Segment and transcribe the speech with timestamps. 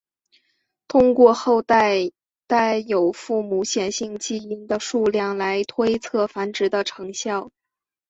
[0.87, 2.09] 通过后代
[2.47, 7.51] 带有父母显性基因的数量来推测繁殖的成效。